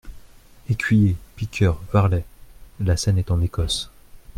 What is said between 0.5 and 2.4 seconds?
Écuyers, Piqueurs, Varlets.,